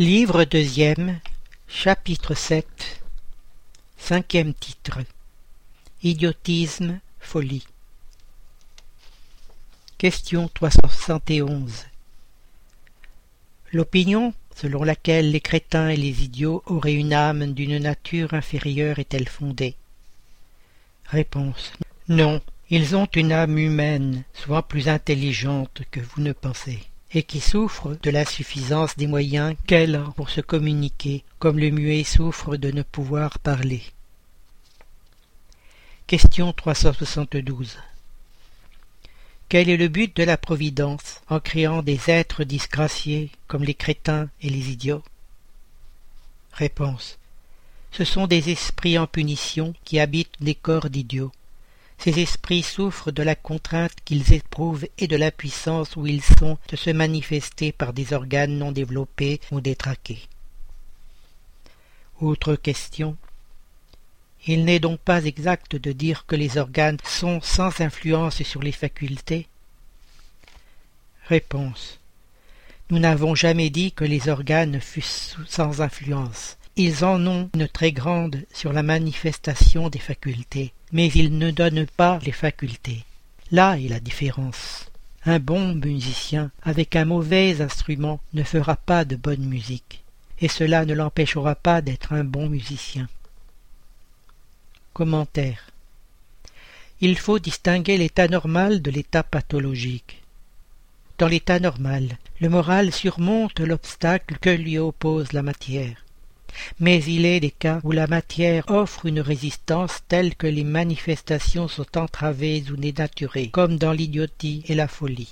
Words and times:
Livre 0.00 0.42
deuxième, 0.42 1.20
chapitre 1.68 2.34
7 2.34 2.66
Cinquième 3.96 4.52
titre. 4.52 4.98
Idiotisme, 6.02 6.98
folie. 7.20 7.64
Question 9.96 10.50
371 10.52 11.84
L'opinion 13.72 14.34
selon 14.56 14.82
laquelle 14.82 15.30
les 15.30 15.40
crétins 15.40 15.90
et 15.90 15.96
les 15.96 16.24
idiots 16.24 16.64
auraient 16.66 16.94
une 16.94 17.12
âme 17.12 17.52
d'une 17.52 17.78
nature 17.78 18.34
inférieure 18.34 18.98
est-elle 18.98 19.28
fondée? 19.28 19.76
Réponse. 21.06 21.72
Non, 22.08 22.42
ils 22.68 22.96
ont 22.96 23.06
une 23.14 23.30
âme 23.30 23.58
humaine, 23.58 24.24
souvent 24.32 24.62
plus 24.62 24.88
intelligente 24.88 25.82
que 25.92 26.00
vous 26.00 26.20
ne 26.20 26.32
pensez 26.32 26.80
et 27.14 27.22
qui 27.22 27.40
souffre 27.40 27.96
de 28.02 28.10
l'insuffisance 28.10 28.96
des 28.96 29.06
moyens 29.06 29.54
qu'elle 29.66 29.94
a 29.94 30.12
pour 30.16 30.30
se 30.30 30.40
communiquer, 30.40 31.22
comme 31.38 31.58
le 31.58 31.70
muet 31.70 32.02
souffre 32.02 32.56
de 32.56 32.72
ne 32.72 32.82
pouvoir 32.82 33.38
parler. 33.38 33.82
Question 36.08 36.52
372 36.52 37.78
Quel 39.48 39.70
est 39.70 39.76
le 39.76 39.88
but 39.88 40.14
de 40.16 40.24
la 40.24 40.36
Providence 40.36 41.22
en 41.28 41.38
créant 41.38 41.82
des 41.82 42.10
êtres 42.10 42.44
disgraciés 42.44 43.30
comme 43.46 43.62
les 43.62 43.74
crétins 43.74 44.28
et 44.42 44.50
les 44.50 44.70
idiots? 44.70 45.02
Réponse 46.52 47.18
Ce 47.92 48.04
sont 48.04 48.26
des 48.26 48.50
esprits 48.50 48.98
en 48.98 49.06
punition 49.06 49.72
qui 49.84 50.00
habitent 50.00 50.40
des 50.40 50.54
corps 50.54 50.90
d'idiots. 50.90 51.32
Ces 51.98 52.20
esprits 52.20 52.62
souffrent 52.62 53.12
de 53.12 53.22
la 53.22 53.34
contrainte 53.34 53.96
qu'ils 54.04 54.32
éprouvent 54.32 54.86
et 54.98 55.06
de 55.06 55.16
l'impuissance 55.16 55.96
où 55.96 56.06
ils 56.06 56.22
sont 56.22 56.58
de 56.68 56.76
se 56.76 56.90
manifester 56.90 57.72
par 57.72 57.92
des 57.92 58.12
organes 58.12 58.58
non 58.58 58.72
développés 58.72 59.40
ou 59.50 59.60
détraqués. 59.60 60.28
Autre 62.20 62.56
question. 62.56 63.16
Il 64.46 64.64
n'est 64.64 64.80
donc 64.80 65.00
pas 65.00 65.24
exact 65.24 65.76
de 65.76 65.92
dire 65.92 66.26
que 66.26 66.36
les 66.36 66.58
organes 66.58 66.98
sont 67.04 67.40
sans 67.40 67.80
influence 67.80 68.42
sur 68.42 68.62
les 68.62 68.72
facultés? 68.72 69.48
Réponse. 71.26 71.98
Nous 72.90 72.98
n'avons 72.98 73.34
jamais 73.34 73.70
dit 73.70 73.92
que 73.92 74.04
les 74.04 74.28
organes 74.28 74.80
fussent 74.80 75.36
sans 75.48 75.80
influence. 75.80 76.58
Ils 76.76 77.04
en 77.04 77.24
ont 77.28 77.50
une 77.54 77.68
très 77.68 77.92
grande 77.92 78.42
sur 78.52 78.72
la 78.72 78.82
manifestation 78.82 79.90
des 79.90 80.00
facultés, 80.00 80.72
mais 80.90 81.06
ils 81.06 81.38
ne 81.38 81.52
donnent 81.52 81.86
pas 81.86 82.18
les 82.24 82.32
facultés. 82.32 83.04
Là 83.52 83.78
est 83.78 83.86
la 83.86 84.00
différence. 84.00 84.90
Un 85.24 85.38
bon 85.38 85.76
musicien 85.76 86.50
avec 86.64 86.96
un 86.96 87.04
mauvais 87.04 87.60
instrument 87.60 88.18
ne 88.32 88.42
fera 88.42 88.74
pas 88.74 89.04
de 89.04 89.14
bonne 89.14 89.44
musique, 89.44 90.02
et 90.40 90.48
cela 90.48 90.84
ne 90.84 90.94
l'empêchera 90.94 91.54
pas 91.54 91.80
d'être 91.80 92.12
un 92.12 92.24
bon 92.24 92.48
musicien. 92.48 93.08
Commentaire. 94.94 95.70
Il 97.00 97.16
faut 97.16 97.38
distinguer 97.38 97.98
l'état 97.98 98.26
normal 98.26 98.82
de 98.82 98.90
l'état 98.90 99.22
pathologique. 99.22 100.22
Dans 101.18 101.28
l'état 101.28 101.60
normal, 101.60 102.18
le 102.40 102.48
moral 102.48 102.92
surmonte 102.92 103.60
l'obstacle 103.60 104.38
que 104.40 104.50
lui 104.50 104.76
oppose 104.78 105.32
la 105.32 105.42
matière 105.42 106.03
mais 106.80 107.02
il 107.04 107.26
est 107.26 107.40
des 107.40 107.50
cas 107.50 107.80
où 107.84 107.92
la 107.92 108.06
matière 108.06 108.64
offre 108.68 109.06
une 109.06 109.20
résistance 109.20 110.00
telle 110.08 110.34
que 110.34 110.46
les 110.46 110.64
manifestations 110.64 111.68
sont 111.68 111.96
entravées 111.96 112.64
ou 112.70 112.76
dénaturées, 112.76 113.48
comme 113.48 113.76
dans 113.76 113.92
l'idiotie 113.92 114.64
et 114.68 114.74
la 114.74 114.88
folie. 114.88 115.30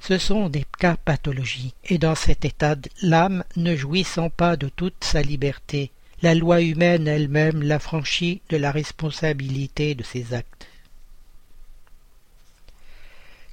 Ce 0.00 0.18
sont 0.18 0.48
des 0.48 0.64
cas 0.78 0.96
pathologiques, 0.96 1.76
et 1.84 1.98
dans 1.98 2.16
cet 2.16 2.44
état 2.44 2.76
l'âme, 3.02 3.44
ne 3.56 3.76
jouissant 3.76 4.30
pas 4.30 4.56
de 4.56 4.68
toute 4.68 5.04
sa 5.04 5.22
liberté, 5.22 5.92
la 6.22 6.34
loi 6.34 6.60
humaine 6.60 7.08
elle-même 7.08 7.62
l'affranchit 7.62 8.40
de 8.48 8.56
la 8.56 8.70
responsabilité 8.70 9.94
de 9.94 10.02
ses 10.02 10.34
actes. 10.34 10.66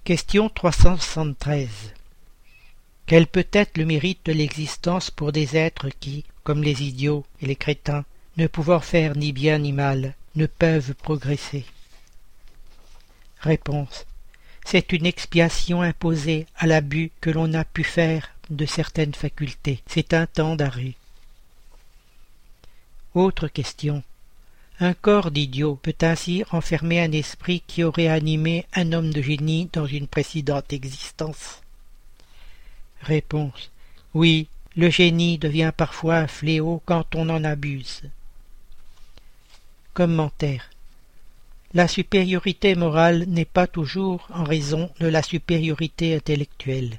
Question 0.04 0.50
373 0.50 1.70
Quel 3.06 3.28
peut 3.28 3.48
être 3.52 3.78
le 3.78 3.86
mérite 3.86 4.26
de 4.26 4.32
l'existence 4.32 5.12
pour 5.12 5.32
des 5.32 5.56
êtres 5.56 5.90
qui, 6.00 6.26
comme 6.50 6.64
les 6.64 6.82
idiots 6.82 7.28
et 7.44 7.46
les 7.46 7.56
crétins, 7.56 8.06
ne 8.38 8.48
pouvant 8.48 8.80
faire 8.80 9.16
ni 9.16 9.34
bien 9.34 9.60
ni 9.60 9.72
mal, 9.72 10.16
ne 10.34 10.48
peuvent 10.48 10.96
progresser. 10.96 11.64
Réponse. 13.40 14.08
C'est 14.66 14.92
une 14.92 15.06
expiation 15.06 15.84
imposée 15.84 16.48
à 16.58 16.66
l'abus 16.66 17.12
que 17.22 17.30
l'on 17.30 17.54
a 17.54 17.64
pu 17.64 17.84
faire 17.84 18.32
de 18.50 18.66
certaines 18.66 19.14
facultés. 19.14 19.84
C'est 19.86 20.16
un 20.16 20.26
temps 20.26 20.56
d'arrêt. 20.56 20.96
Autre 23.14 23.48
question. 23.48 24.02
Un 24.80 24.96
corps 24.96 25.30
d'idiot 25.30 25.76
peut 25.76 26.02
ainsi 26.02 26.42
renfermer 26.42 27.00
un 27.00 27.12
esprit 27.12 27.62
qui 27.68 27.84
aurait 27.84 28.08
animé 28.08 28.66
un 28.74 28.92
homme 28.94 29.14
de 29.14 29.22
génie 29.22 29.70
dans 29.72 29.86
une 29.86 30.08
précédente 30.08 30.74
existence? 30.74 31.62
Réponse. 33.04 33.70
Oui, 34.16 34.48
le 34.76 34.90
génie 34.90 35.38
devient 35.38 35.72
parfois 35.76 36.18
un 36.18 36.28
fléau 36.28 36.82
quand 36.86 37.16
on 37.16 37.30
en 37.30 37.44
abuse. 37.44 38.04
Commentaire. 39.94 40.70
La 41.74 41.88
supériorité 41.88 42.76
morale 42.76 43.26
n'est 43.28 43.46
pas 43.46 43.68
toujours 43.68 44.28
en 44.34 44.44
raison 44.44 44.90
de 45.00 45.08
la 45.08 45.22
supériorité 45.22 46.16
intellectuelle, 46.16 46.98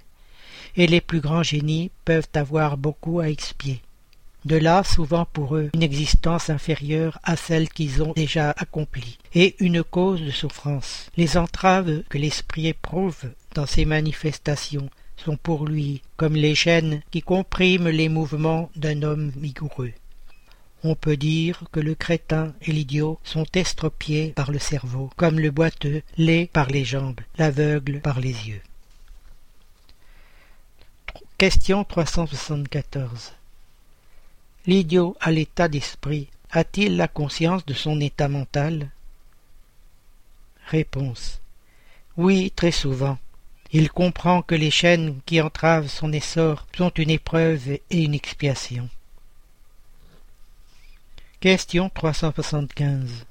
et 0.77 0.87
les 0.87 1.01
plus 1.01 1.21
grands 1.21 1.43
génies 1.43 1.91
peuvent 2.05 2.29
avoir 2.35 2.77
beaucoup 2.77 3.21
à 3.21 3.29
expier. 3.29 3.81
De 4.45 4.57
là 4.57 4.85
souvent 4.85 5.27
pour 5.27 5.57
eux 5.57 5.71
une 5.75 5.83
existence 5.83 6.51
inférieure 6.51 7.19
à 7.25 7.37
celle 7.37 7.69
qu'ils 7.69 8.03
ont 8.03 8.13
déjà 8.13 8.51
accomplie, 8.57 9.19
et 9.35 9.57
une 9.59 9.83
cause 9.83 10.23
de 10.23 10.31
souffrance. 10.31 11.11
Les 11.17 11.37
entraves 11.37 12.03
que 12.09 12.19
l'esprit 12.19 12.69
éprouve 12.69 13.31
dans 13.55 13.67
ces 13.67 13.85
manifestations 13.85 14.89
sont 15.25 15.37
pour 15.37 15.67
lui 15.67 16.03
comme 16.17 16.35
les 16.35 16.55
chaînes 16.55 17.03
qui 17.11 17.23
compriment 17.23 17.89
les 17.89 18.09
mouvements 18.09 18.71
d'un 18.77 19.03
homme 19.03 19.31
vigoureux. 19.37 19.93
On 20.83 20.95
peut 20.95 21.17
dire 21.17 21.65
que 21.73 21.81
le 21.81 21.95
crétin 21.95 22.55
et 22.63 22.73
l'idiot 22.73 23.19
sont 23.23 23.47
estropiés 23.55 24.33
par 24.35 24.51
le 24.51 24.59
cerveau, 24.59 25.11
comme 25.17 25.39
le 25.39 25.51
boiteux 25.51 26.03
l'est 26.17 26.47
par 26.51 26.69
les 26.69 26.85
jambes, 26.85 27.21
l'aveugle 27.37 28.01
par 28.01 28.19
les 28.19 28.49
yeux. 28.49 28.63
Question 31.37 31.85
374 31.85 33.33
L'idiot 34.67 35.17
à 35.21 35.31
l'état 35.31 35.69
d'esprit 35.69 36.29
a-t-il 36.51 36.97
la 36.97 37.09
conscience 37.09 37.65
de 37.67 37.75
son 37.75 38.01
état 38.01 38.29
mental? 38.29 38.91
Réponse 40.67 41.41
Oui, 42.17 42.53
très 42.55 42.73
souvent. 42.73 43.19
Il 43.73 43.91
comprend 43.91 44.43
que 44.43 44.57
les 44.57 44.71
chaînes 44.71 45.21
qui 45.27 45.41
entravent 45.41 45.89
son 45.89 46.13
essor 46.13 46.67
sont 46.77 46.91
une 46.91 47.11
épreuve 47.11 47.69
et 47.69 47.83
une 47.91 48.15
expiation. 48.15 48.89
Question 51.39 51.89
375 51.89 53.27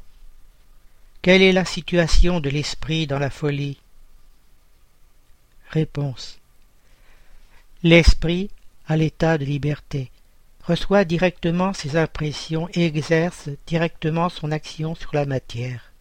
Quelle 1.22 1.42
est 1.42 1.52
la 1.52 1.66
situation 1.66 2.40
de 2.40 2.50
l'esprit 2.50 3.06
dans 3.06 3.20
la 3.20 3.30
folie? 3.30 3.80
Réponse 5.70 6.40
L'esprit, 7.84 8.50
à 8.88 8.96
l'état 8.96 9.38
de 9.38 9.46
liberté, 9.46 10.10
reçoit 10.64 11.04
directement 11.04 11.74
ses 11.74 11.98
impressions 11.98 12.70
et 12.74 12.86
exerce 12.86 13.50
directement 13.68 14.30
son 14.30 14.52
action 14.52 14.96
sur 14.96 15.14
la 15.14 15.26
matière. 15.26 15.92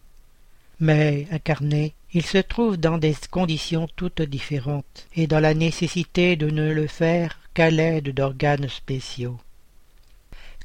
Mais, 0.79 1.27
incarné, 1.31 1.93
il 2.13 2.25
se 2.25 2.39
trouve 2.39 2.77
dans 2.77 2.97
des 2.97 3.15
conditions 3.29 3.87
toutes 3.95 4.21
différentes, 4.21 5.07
et 5.15 5.27
dans 5.27 5.39
la 5.39 5.53
nécessité 5.53 6.35
de 6.35 6.49
ne 6.49 6.71
le 6.71 6.87
faire 6.87 7.39
qu'à 7.53 7.69
l'aide 7.69 8.13
d'organes 8.13 8.69
spéciaux. 8.69 9.39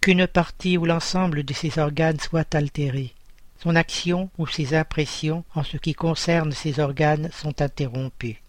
Qu'une 0.00 0.26
partie 0.26 0.78
ou 0.78 0.84
l'ensemble 0.86 1.44
de 1.44 1.52
ces 1.52 1.78
organes 1.78 2.20
soit 2.20 2.54
altéré, 2.54 3.12
son 3.62 3.76
action 3.76 4.30
ou 4.38 4.46
ses 4.46 4.74
impressions 4.74 5.44
en 5.54 5.62
ce 5.62 5.76
qui 5.76 5.94
concerne 5.94 6.52
ces 6.52 6.80
organes 6.80 7.30
sont 7.32 7.62
interrompues. 7.62 8.40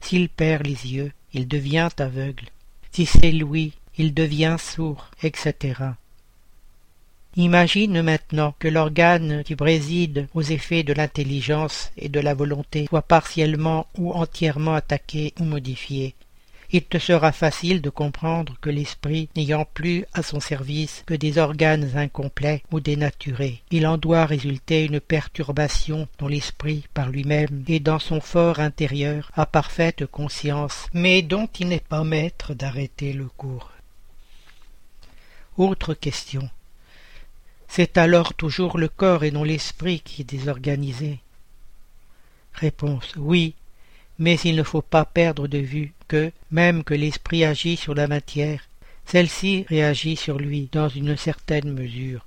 S'il 0.00 0.28
perd 0.28 0.66
les 0.66 0.92
yeux, 0.94 1.12
il 1.32 1.48
devient 1.48 1.88
aveugle. 1.98 2.46
Si 2.90 3.06
c'est 3.06 3.32
l'ouïe, 3.32 3.72
il 3.96 4.12
devient 4.12 4.56
sourd, 4.58 5.10
etc. 5.22 5.74
Imagine 7.36 8.02
maintenant 8.02 8.54
que 8.58 8.68
l'organe 8.68 9.42
qui 9.42 9.56
préside 9.56 10.28
aux 10.34 10.42
effets 10.42 10.82
de 10.82 10.92
l'intelligence 10.92 11.90
et 11.96 12.10
de 12.10 12.20
la 12.20 12.34
volonté 12.34 12.84
soit 12.88 13.00
partiellement 13.00 13.86
ou 13.96 14.12
entièrement 14.12 14.74
attaqué 14.74 15.32
ou 15.40 15.44
modifié. 15.44 16.14
il 16.72 16.82
te 16.82 16.98
sera 16.98 17.32
facile 17.32 17.80
de 17.80 17.88
comprendre 17.88 18.56
que 18.60 18.68
l'esprit 18.68 19.30
n'ayant 19.34 19.64
plus 19.64 20.04
à 20.12 20.22
son 20.22 20.40
service 20.40 21.04
que 21.06 21.14
des 21.14 21.38
organes 21.38 21.96
incomplets 21.96 22.62
ou 22.70 22.80
dénaturés, 22.80 23.62
il 23.70 23.86
en 23.86 23.96
doit 23.96 24.26
résulter 24.26 24.84
une 24.84 25.00
perturbation 25.00 26.08
dont 26.18 26.28
l'esprit 26.28 26.84
par 26.92 27.08
lui-même 27.08 27.64
et 27.66 27.80
dans 27.80 27.98
son 27.98 28.20
fort 28.20 28.60
intérieur 28.60 29.30
a 29.34 29.46
parfaite 29.46 30.04
conscience, 30.04 30.86
mais 30.92 31.22
dont 31.22 31.48
il 31.58 31.68
n'est 31.68 31.80
pas 31.80 32.04
maître 32.04 32.52
d'arrêter 32.52 33.14
le 33.14 33.26
cours. 33.26 33.70
Autre 35.56 35.94
question. 35.94 36.50
C'est 37.74 37.96
alors 37.96 38.34
toujours 38.34 38.76
le 38.76 38.88
corps 38.88 39.24
et 39.24 39.30
non 39.30 39.44
l'esprit 39.44 40.00
qui 40.00 40.20
est 40.20 40.30
désorganisé. 40.30 41.20
Réponse. 42.52 43.14
Oui, 43.16 43.54
mais 44.18 44.38
il 44.44 44.56
ne 44.56 44.62
faut 44.62 44.82
pas 44.82 45.06
perdre 45.06 45.48
de 45.48 45.56
vue 45.56 45.94
que, 46.06 46.32
même 46.50 46.84
que 46.84 46.92
l'esprit 46.92 47.46
agit 47.46 47.78
sur 47.78 47.94
la 47.94 48.08
matière, 48.08 48.68
celle-ci 49.06 49.64
réagit 49.70 50.16
sur 50.16 50.36
lui 50.36 50.68
dans 50.70 50.90
une 50.90 51.16
certaine 51.16 51.72
mesure, 51.72 52.26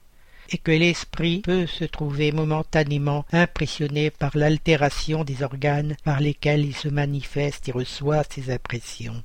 et 0.49 0.57
que 0.57 0.71
l'esprit 0.71 1.41
peut 1.41 1.67
se 1.67 1.83
trouver 1.85 2.31
momentanément 2.31 3.23
impressionné 3.31 4.09
par 4.09 4.35
l'altération 4.35 5.23
des 5.23 5.43
organes 5.43 5.95
par 6.03 6.21
lesquels 6.21 6.65
il 6.65 6.75
se 6.75 6.87
manifeste 6.87 7.69
et 7.69 7.71
reçoit 7.71 8.23
ses 8.23 8.51
impressions. 8.51 9.21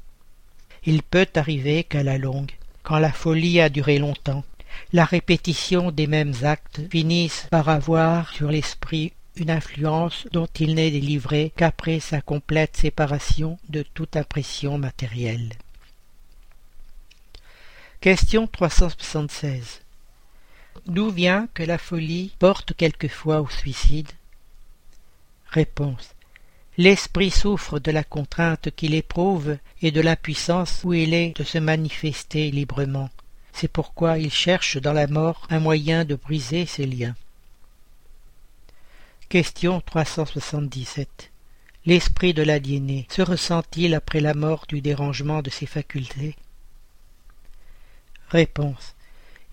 Il 0.85 1.03
peut 1.03 1.29
arriver 1.35 1.83
qu'à 1.83 2.03
la 2.03 2.19
longue, 2.19 2.53
quand 2.83 2.99
la 2.99 3.11
folie 3.11 3.63
a 3.63 3.71
duré 3.71 3.99
longtemps, 3.99 4.45
la 4.93 5.05
répétition 5.05 5.91
des 5.91 6.07
mêmes 6.07 6.35
actes 6.43 6.81
finisse 6.91 7.47
par 7.51 7.69
avoir 7.69 8.33
sur 8.33 8.51
l'esprit 8.51 9.13
une 9.37 9.51
influence 9.51 10.27
dont 10.33 10.49
il 10.59 10.75
n'est 10.75 10.91
délivré 10.91 11.53
qu'après 11.57 12.01
sa 12.01 12.21
complète 12.21 12.77
séparation 12.77 13.59
de 13.69 13.83
toute 13.83 14.17
impression 14.17 14.79
matérielle. 14.79 15.53
Question 18.01 18.47
376. 18.47 19.81
D'où 20.87 21.11
vient 21.11 21.49
que 21.55 21.63
la 21.63 21.79
folie 21.79 22.33
porte 22.39 22.75
quelquefois 22.75 23.41
au 23.41 23.49
suicide? 23.49 24.11
Réponse. 25.49 26.15
L'esprit 26.79 27.31
souffre 27.31 27.79
de 27.79 27.91
la 27.91 28.05
contrainte 28.05 28.71
qu'il 28.71 28.95
éprouve 28.95 29.59
et 29.83 29.91
de 29.91 30.01
l'impuissance 30.01 30.81
où 30.85 30.95
il 30.95 31.13
est 31.13 31.37
de 31.37 31.45
se 31.45 31.59
manifester 31.59 32.51
librement. 32.51 33.11
C'est 33.53 33.69
pourquoi 33.69 34.19
il 34.19 34.31
cherche 34.31 34.77
dans 34.77 34.93
la 34.93 35.07
mort 35.07 35.47
un 35.51 35.61
moyen 35.61 36.05
de 36.05 36.15
briser 36.15 36.67
ses 36.67 36.87
liens. 36.87 37.15
Question 39.29 39.81
377. 39.81 41.31
L'esprit 41.87 42.35
de 42.35 42.43
l'aliéné 42.43 43.07
se 43.11 43.23
ressent-il 43.23 43.95
après 43.95 44.21
la 44.21 44.35
mort 44.35 44.67
du 44.69 44.81
dérangement 44.81 45.41
de 45.41 45.51
ses 45.51 45.67
facultés? 45.67 46.37
Réponse. 48.29 48.95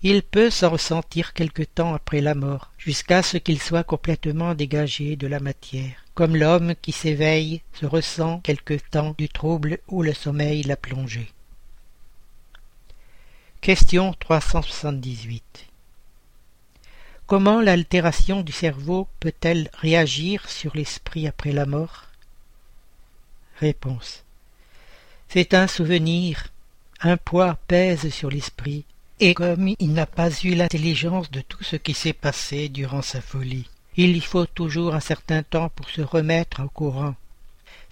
Il 0.02 0.22
peut 0.22 0.50
s'en 0.50 0.70
ressentir 0.70 1.32
quelque 1.32 1.62
temps 1.62 1.94
après 1.94 2.20
la 2.20 2.34
mort, 2.34 2.72
jusqu'à 2.78 3.22
ce 3.22 3.36
qu'il 3.36 3.60
soit 3.60 3.82
complètement 3.82 4.54
dégagé 4.54 5.16
de 5.16 5.26
la 5.26 5.40
matière, 5.40 6.04
comme 6.14 6.36
l'homme 6.36 6.74
qui 6.80 6.92
s'éveille 6.92 7.62
se 7.72 7.86
ressent 7.86 8.40
quelque 8.40 8.74
temps 8.74 9.14
du 9.18 9.28
trouble 9.28 9.78
où 9.88 10.02
le 10.02 10.12
sommeil 10.12 10.62
l'a 10.62 10.76
plongé. 10.76 11.32
Question 13.60 14.14
378. 14.14 15.66
Comment 17.26 17.60
l'altération 17.60 18.40
du 18.40 18.52
cerveau 18.52 19.08
peut-elle 19.20 19.68
réagir 19.74 20.48
sur 20.48 20.74
l'esprit 20.74 21.26
après 21.26 21.52
la 21.52 21.66
mort? 21.66 22.06
Réponse. 23.58 24.22
C'est 25.28 25.52
un 25.52 25.66
souvenir, 25.66 26.46
un 27.00 27.18
poids 27.18 27.58
pèse 27.66 28.08
sur 28.08 28.30
l'esprit, 28.30 28.84
et 29.20 29.34
comme 29.34 29.74
il 29.78 29.92
n'a 29.92 30.06
pas 30.06 30.30
eu 30.30 30.54
l'intelligence 30.54 31.30
de 31.30 31.42
tout 31.42 31.62
ce 31.62 31.76
qui 31.76 31.92
s'est 31.92 32.14
passé 32.14 32.70
durant 32.70 33.02
sa 33.02 33.20
folie, 33.20 33.68
il 33.96 34.16
y 34.16 34.20
faut 34.20 34.46
toujours 34.46 34.94
un 34.94 35.00
certain 35.00 35.42
temps 35.42 35.68
pour 35.68 35.90
se 35.90 36.00
remettre 36.00 36.62
au 36.62 36.68
courant. 36.68 37.16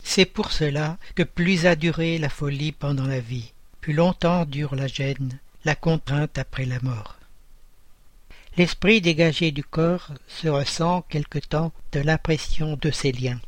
C'est 0.02 0.26
pour 0.26 0.52
cela 0.52 0.96
que 1.16 1.24
plus 1.24 1.66
a 1.66 1.76
duré 1.76 2.16
la 2.16 2.30
folie 2.30 2.72
pendant 2.72 3.06
la 3.06 3.20
vie, 3.20 3.52
plus 3.82 3.92
longtemps 3.92 4.46
dure 4.46 4.74
la 4.74 4.86
gêne, 4.86 5.38
la 5.66 5.74
contrainte 5.74 6.38
après 6.38 6.64
la 6.64 6.78
mort. 6.80 7.16
L'esprit 8.56 9.00
dégagé 9.00 9.50
du 9.50 9.64
corps 9.64 10.12
se 10.28 10.46
ressent 10.46 11.02
quelque 11.02 11.40
temps 11.40 11.72
de 11.90 11.98
l'impression 11.98 12.78
de 12.80 12.92
ses 12.92 13.10
liens. 13.10 13.40